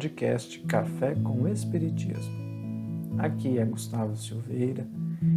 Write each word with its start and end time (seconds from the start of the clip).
podcast 0.00 0.58
Café 0.60 1.14
com 1.14 1.46
Espiritismo. 1.46 2.32
Aqui 3.18 3.58
é 3.58 3.64
Gustavo 3.66 4.16
Silveira 4.16 4.88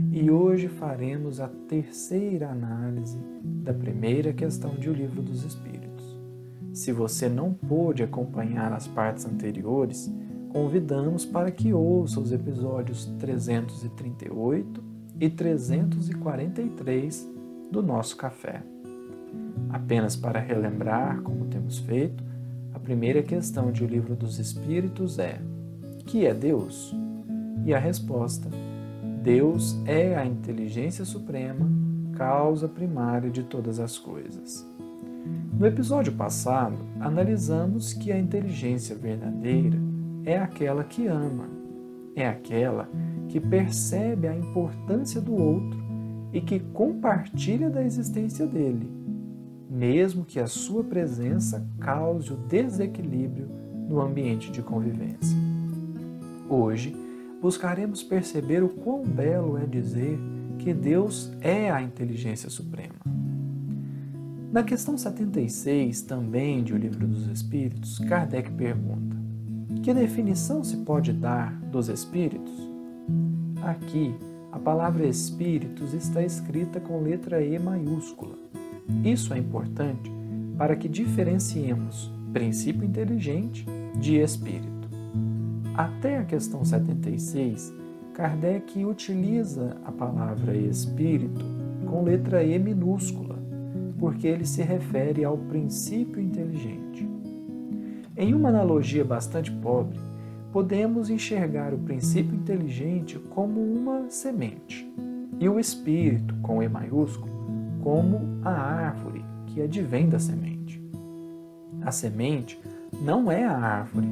e 0.09 0.31
hoje 0.31 0.69
faremos 0.69 1.41
a 1.41 1.49
terceira 1.67 2.49
análise 2.49 3.19
da 3.43 3.73
primeira 3.73 4.31
questão 4.31 4.73
de 4.75 4.89
O 4.89 4.93
Livro 4.93 5.21
dos 5.21 5.43
Espíritos. 5.43 6.17
Se 6.71 6.93
você 6.93 7.27
não 7.27 7.53
pôde 7.53 8.03
acompanhar 8.03 8.71
as 8.71 8.87
partes 8.87 9.25
anteriores, 9.25 10.09
convidamos 10.47 11.25
para 11.25 11.51
que 11.51 11.73
ouça 11.73 12.21
os 12.21 12.31
episódios 12.31 13.07
338 13.19 14.81
e 15.19 15.29
343 15.29 17.29
do 17.69 17.83
nosso 17.83 18.15
café. 18.15 18.63
Apenas 19.69 20.15
para 20.15 20.39
relembrar, 20.39 21.21
como 21.21 21.47
temos 21.47 21.79
feito, 21.79 22.23
a 22.73 22.79
primeira 22.79 23.21
questão 23.21 23.71
de 23.71 23.83
O 23.83 23.87
Livro 23.87 24.15
dos 24.15 24.39
Espíritos 24.39 25.19
é: 25.19 25.39
que 26.05 26.25
é 26.25 26.33
Deus? 26.33 26.93
E 27.65 27.73
a 27.73 27.79
resposta: 27.79 28.49
Deus 29.21 29.77
é 29.85 30.15
a 30.15 30.25
inteligência 30.25 31.05
suprema, 31.05 31.69
causa 32.13 32.67
primária 32.67 33.29
de 33.29 33.43
todas 33.43 33.79
as 33.79 33.97
coisas. 33.97 34.67
No 35.57 35.65
episódio 35.65 36.13
passado, 36.13 36.77
analisamos 36.99 37.93
que 37.93 38.11
a 38.11 38.19
inteligência 38.19 38.95
verdadeira 38.95 39.77
é 40.25 40.37
aquela 40.37 40.83
que 40.83 41.07
ama, 41.07 41.47
é 42.15 42.27
aquela 42.27 42.89
que 43.29 43.39
percebe 43.39 44.27
a 44.27 44.35
importância 44.35 45.21
do 45.21 45.33
outro 45.33 45.81
e 46.33 46.41
que 46.41 46.59
compartilha 46.59 47.69
da 47.69 47.83
existência 47.83 48.45
dele, 48.45 48.91
mesmo 49.73 50.23
que 50.23 50.39
a 50.39 50.45
sua 50.45 50.83
presença 50.83 51.67
cause 51.79 52.31
o 52.31 52.37
desequilíbrio 52.37 53.49
no 53.89 53.99
ambiente 53.99 54.51
de 54.51 54.61
convivência. 54.61 55.35
Hoje, 56.47 56.95
buscaremos 57.41 58.03
perceber 58.03 58.63
o 58.63 58.69
quão 58.69 59.03
belo 59.03 59.57
é 59.57 59.65
dizer 59.65 60.19
que 60.59 60.75
Deus 60.75 61.31
é 61.41 61.71
a 61.71 61.81
inteligência 61.81 62.51
suprema. 62.51 62.93
Na 64.51 64.61
questão 64.61 64.95
76, 64.95 66.03
também 66.03 66.63
de 66.63 66.73
O 66.73 66.77
Livro 66.77 67.07
dos 67.07 67.25
Espíritos, 67.25 67.97
Kardec 67.97 68.51
pergunta: 68.51 69.17
Que 69.81 69.91
definição 69.91 70.63
se 70.63 70.77
pode 70.77 71.11
dar 71.11 71.51
dos 71.71 71.89
espíritos? 71.89 72.53
Aqui, 73.63 74.13
a 74.51 74.59
palavra 74.59 75.07
espíritos 75.07 75.95
está 75.95 76.21
escrita 76.21 76.79
com 76.79 77.01
letra 77.01 77.41
E 77.43 77.57
maiúscula. 77.57 78.37
Isso 79.03 79.33
é 79.33 79.37
importante 79.37 80.11
para 80.57 80.75
que 80.75 80.87
diferenciemos 80.87 82.11
princípio 82.31 82.83
inteligente 82.83 83.65
de 83.99 84.17
espírito. 84.17 84.89
Até 85.75 86.17
a 86.17 86.23
questão 86.23 86.63
76, 86.63 87.73
Kardec 88.13 88.85
utiliza 88.85 89.77
a 89.85 89.91
palavra 89.91 90.55
espírito 90.55 91.45
com 91.85 92.03
letra 92.03 92.43
E 92.43 92.57
minúscula, 92.59 93.37
porque 93.99 94.27
ele 94.27 94.45
se 94.45 94.61
refere 94.61 95.23
ao 95.23 95.37
princípio 95.37 96.21
inteligente. 96.21 97.07
Em 98.15 98.33
uma 98.33 98.49
analogia 98.49 99.03
bastante 99.03 99.51
pobre, 99.51 99.99
podemos 100.51 101.09
enxergar 101.09 101.73
o 101.73 101.79
princípio 101.79 102.35
inteligente 102.35 103.17
como 103.17 103.59
uma 103.59 104.09
semente 104.09 104.87
e 105.39 105.49
o 105.49 105.59
espírito, 105.59 106.35
com 106.43 106.61
E 106.61 106.69
maiúsculo, 106.69 107.33
como 107.83 108.39
a 108.43 108.51
árvore 108.51 109.25
que 109.47 109.61
advém 109.61 110.07
da 110.07 110.17
semente. 110.17 110.81
A 111.81 111.91
semente 111.91 112.57
não 113.01 113.29
é 113.29 113.43
a 113.43 113.57
árvore, 113.57 114.07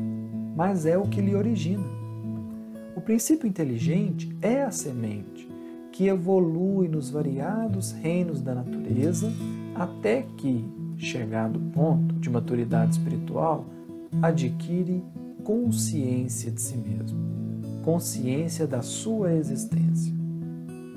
mas 0.54 0.86
é 0.86 0.98
o 0.98 1.08
que 1.08 1.22
lhe 1.22 1.34
origina. 1.34 1.86
O 2.98 3.00
princípio 3.00 3.48
inteligente 3.48 4.36
é 4.42 4.62
a 4.62 4.72
semente 4.72 5.50
que 5.94 6.08
evolui 6.08 6.90
nos 6.90 7.10
variados 7.10 7.94
reinos 7.94 8.42
da 8.42 8.56
natureza 8.56 9.32
até 9.74 10.26
que, 10.38 10.66
chegado 10.98 11.58
o 11.58 11.72
ponto 11.72 12.16
de 12.16 12.30
maturidade 12.30 12.92
espiritual, 12.92 13.66
adquire 14.22 15.02
consciência 15.46 16.52
de 16.52 16.62
si 16.62 16.76
mesmo, 16.76 17.18
consciência 17.84 18.68
da 18.68 18.82
sua 18.82 19.34
existência. 19.34 20.14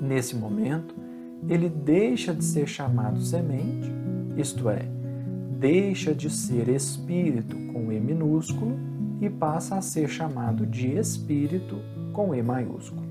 Nesse 0.01 0.35
momento, 0.35 1.04
ele 1.47 1.69
deixa 1.69 2.33
de 2.33 2.43
ser 2.43 2.67
chamado 2.67 3.21
semente, 3.21 3.91
isto 4.35 4.69
é, 4.69 4.85
deixa 5.59 6.13
de 6.13 6.29
ser 6.29 6.67
espírito 6.67 7.55
com 7.71 7.91
E 7.91 7.99
minúsculo 7.99 8.77
e 9.21 9.29
passa 9.29 9.75
a 9.75 9.81
ser 9.81 10.09
chamado 10.09 10.65
de 10.65 10.97
espírito 10.97 11.79
com 12.13 12.33
E 12.33 12.41
maiúsculo. 12.41 13.05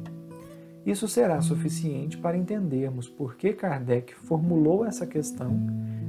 Isso 0.84 1.08
será 1.08 1.40
suficiente 1.40 2.18
para 2.18 2.36
entendermos 2.36 3.08
por 3.08 3.36
que 3.36 3.54
Kardec 3.54 4.14
formulou 4.14 4.84
essa 4.84 5.06
questão, 5.06 5.56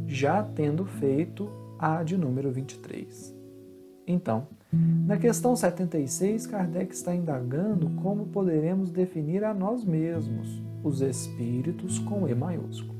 já 0.05 0.43
tendo 0.43 0.85
feito 0.85 1.49
a 1.79 2.03
de 2.03 2.17
número 2.17 2.51
23. 2.51 3.33
Então, 4.05 4.47
na 4.71 5.17
questão 5.17 5.55
76, 5.55 6.45
Kardec 6.47 6.93
está 6.93 7.15
indagando 7.15 7.89
como 8.01 8.27
poderemos 8.27 8.91
definir 8.91 9.43
a 9.45 9.53
nós 9.53 9.85
mesmos, 9.85 10.61
os 10.85 11.01
espíritos 11.01 12.00
com 12.00 12.28
E 12.28 12.34
maiúsculo. 12.34 12.96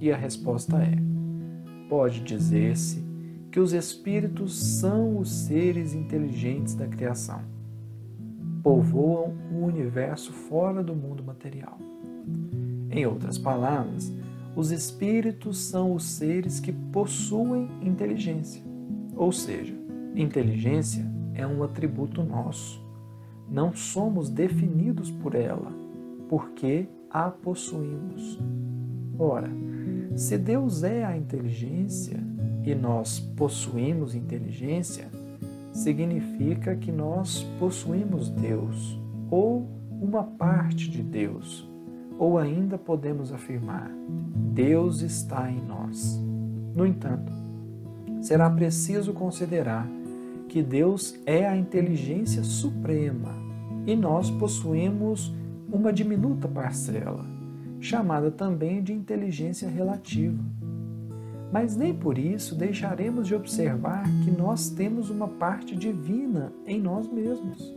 E 0.00 0.12
a 0.12 0.16
resposta 0.16 0.76
é: 0.76 0.96
pode 1.88 2.20
dizer-se 2.20 3.04
que 3.50 3.58
os 3.58 3.72
espíritos 3.72 4.56
são 4.56 5.18
os 5.18 5.30
seres 5.30 5.94
inteligentes 5.94 6.74
da 6.74 6.86
criação. 6.86 7.40
Povoam 8.62 9.34
o 9.52 9.64
universo 9.64 10.32
fora 10.32 10.82
do 10.82 10.94
mundo 10.94 11.24
material. 11.24 11.78
Em 12.90 13.06
outras 13.06 13.38
palavras, 13.38 14.12
os 14.54 14.70
espíritos 14.70 15.58
são 15.58 15.94
os 15.94 16.04
seres 16.04 16.60
que 16.60 16.72
possuem 16.72 17.68
inteligência, 17.82 18.62
ou 19.16 19.32
seja, 19.32 19.82
Inteligência 20.14 21.10
é 21.34 21.46
um 21.46 21.62
atributo 21.62 22.22
nosso. 22.22 22.82
Não 23.48 23.74
somos 23.74 24.28
definidos 24.28 25.10
por 25.10 25.34
ela, 25.34 25.72
porque 26.28 26.86
a 27.12 27.30
possuímos. 27.30 28.38
Ora, 29.18 29.50
se 30.16 30.38
Deus 30.38 30.82
é 30.82 31.04
a 31.04 31.16
inteligência 31.16 32.18
e 32.64 32.74
nós 32.74 33.20
possuímos 33.36 34.14
inteligência, 34.14 35.08
significa 35.72 36.74
que 36.74 36.90
nós 36.90 37.42
possuímos 37.58 38.28
Deus 38.28 38.98
ou 39.30 39.66
uma 40.00 40.24
parte 40.24 40.90
de 40.90 41.02
Deus. 41.02 41.68
Ou 42.18 42.38
ainda 42.38 42.78
podemos 42.78 43.32
afirmar: 43.32 43.90
Deus 44.52 45.00
está 45.00 45.50
em 45.50 45.60
nós. 45.60 46.20
No 46.74 46.86
entanto, 46.86 47.32
será 48.20 48.48
preciso 48.48 49.12
considerar 49.12 49.88
que 50.48 50.62
Deus 50.62 51.18
é 51.26 51.46
a 51.48 51.56
inteligência 51.56 52.44
suprema 52.44 53.34
e 53.86 53.96
nós 53.96 54.30
possuímos 54.30 55.32
uma 55.72 55.92
diminuta 55.92 56.46
parcela, 56.46 57.24
chamada 57.80 58.30
também 58.30 58.82
de 58.82 58.92
inteligência 58.92 59.68
relativa. 59.68 60.38
Mas 61.50 61.74
nem 61.74 61.92
por 61.92 62.18
isso 62.18 62.54
deixaremos 62.54 63.26
de 63.26 63.34
observar 63.34 64.04
que 64.22 64.30
nós 64.30 64.70
temos 64.70 65.10
uma 65.10 65.26
parte 65.26 65.74
divina 65.74 66.52
em 66.66 66.80
nós 66.80 67.10
mesmos. 67.10 67.74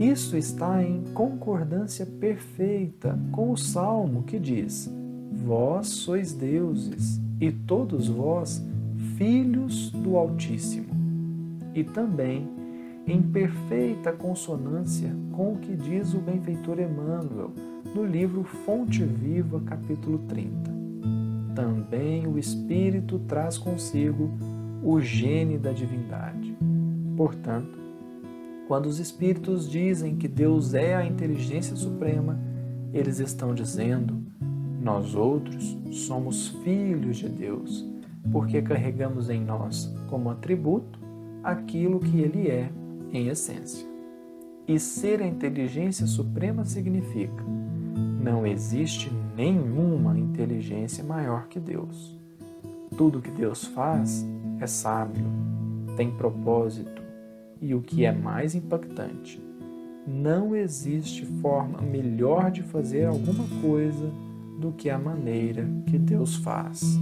Isso 0.00 0.36
está 0.36 0.82
em 0.82 1.04
concordância 1.14 2.06
perfeita 2.06 3.18
com 3.30 3.52
o 3.52 3.56
salmo 3.56 4.22
que 4.22 4.38
diz: 4.38 4.90
Vós 5.32 5.88
sois 5.88 6.32
deuses, 6.32 7.20
e 7.40 7.52
todos 7.52 8.08
vós 8.08 8.64
filhos 9.16 9.90
do 9.90 10.16
Altíssimo 10.16 10.98
e 11.78 11.84
também 11.84 12.48
em 13.08 13.22
perfeita 13.22 14.12
consonância 14.12 15.10
com 15.32 15.54
o 15.54 15.58
que 15.58 15.74
diz 15.74 16.12
o 16.12 16.18
benfeitor 16.18 16.78
Emmanuel 16.78 17.52
no 17.94 18.04
livro 18.04 18.44
Fonte 18.44 19.02
Viva, 19.02 19.60
capítulo 19.60 20.18
30. 20.28 20.70
Também 21.54 22.26
o 22.26 22.38
Espírito 22.38 23.18
traz 23.20 23.56
consigo 23.56 24.30
o 24.82 25.00
gene 25.00 25.56
da 25.56 25.72
divindade. 25.72 26.54
Portanto, 27.16 27.78
quando 28.68 28.84
os 28.84 28.98
Espíritos 28.98 29.68
dizem 29.70 30.16
que 30.16 30.28
Deus 30.28 30.74
é 30.74 30.94
a 30.94 31.06
inteligência 31.06 31.74
suprema, 31.76 32.38
eles 32.92 33.20
estão 33.20 33.54
dizendo: 33.54 34.22
nós 34.82 35.14
outros 35.14 35.78
somos 35.92 36.48
filhos 36.62 37.16
de 37.16 37.28
Deus, 37.30 37.88
porque 38.30 38.60
carregamos 38.60 39.30
em 39.30 39.42
nós 39.42 39.90
como 40.10 40.28
atributo 40.28 41.00
aquilo 41.42 42.00
que 42.00 42.20
ele 42.20 42.48
é 42.48 42.70
em 43.12 43.28
essência. 43.28 43.86
E 44.66 44.78
ser 44.78 45.22
a 45.22 45.26
inteligência 45.26 46.06
suprema 46.06 46.64
significa: 46.64 47.44
não 48.22 48.46
existe 48.46 49.10
nenhuma 49.36 50.18
inteligência 50.18 51.02
maior 51.02 51.48
que 51.48 51.58
Deus. 51.58 52.18
Tudo 52.96 53.22
que 53.22 53.30
Deus 53.30 53.64
faz 53.64 54.26
é 54.60 54.66
sábio, 54.66 55.24
tem 55.96 56.10
propósito 56.10 57.02
e 57.60 57.74
o 57.74 57.80
que 57.80 58.04
é 58.04 58.12
mais 58.12 58.54
impactante, 58.54 59.42
não 60.06 60.56
existe 60.56 61.26
forma 61.26 61.82
melhor 61.82 62.50
de 62.50 62.62
fazer 62.62 63.04
alguma 63.04 63.44
coisa 63.60 64.10
do 64.58 64.72
que 64.72 64.88
a 64.88 64.98
maneira 64.98 65.68
que 65.86 65.98
Deus 65.98 66.36
faz. 66.36 66.98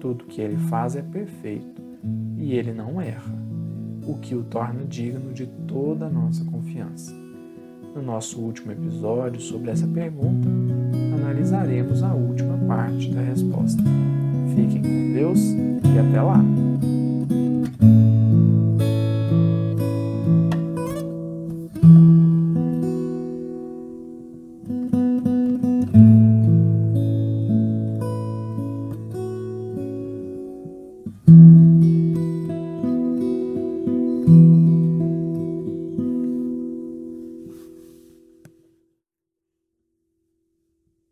Tudo 0.00 0.26
que 0.26 0.40
ele 0.40 0.56
faz 0.56 0.96
é 0.96 1.02
perfeito 1.02 1.82
e 2.36 2.52
ele 2.54 2.72
não 2.72 3.00
erra, 3.00 3.34
o 4.06 4.14
que 4.18 4.34
o 4.34 4.44
torna 4.44 4.84
digno 4.84 5.32
de 5.32 5.46
toda 5.66 6.06
a 6.06 6.10
nossa 6.10 6.44
confiança. 6.44 7.12
No 7.94 8.02
nosso 8.02 8.40
último 8.40 8.72
episódio 8.72 9.40
sobre 9.40 9.70
essa 9.70 9.86
pergunta, 9.86 10.48
analisaremos 11.14 12.02
a 12.02 12.12
última 12.14 12.56
parte 12.66 13.10
da 13.12 13.22
resposta. 13.22 13.82
Fiquem 14.54 14.82
com 14.82 15.12
Deus 15.12 15.40
e 15.40 15.98
até 15.98 16.20
lá! 16.20 16.40